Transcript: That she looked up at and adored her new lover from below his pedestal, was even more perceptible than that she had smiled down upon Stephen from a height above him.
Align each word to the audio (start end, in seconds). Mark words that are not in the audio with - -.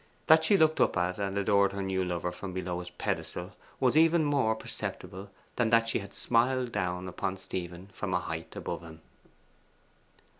That 0.25 0.43
she 0.43 0.57
looked 0.57 0.81
up 0.81 0.97
at 0.97 1.19
and 1.19 1.37
adored 1.37 1.73
her 1.73 1.81
new 1.83 2.03
lover 2.03 2.31
from 2.31 2.53
below 2.53 2.79
his 2.79 2.89
pedestal, 2.89 3.51
was 3.79 3.95
even 3.95 4.23
more 4.25 4.55
perceptible 4.55 5.29
than 5.57 5.69
that 5.69 5.87
she 5.89 5.99
had 5.99 6.15
smiled 6.15 6.71
down 6.71 7.07
upon 7.07 7.37
Stephen 7.37 7.91
from 7.93 8.15
a 8.15 8.19
height 8.19 8.55
above 8.55 8.81
him. 8.81 9.01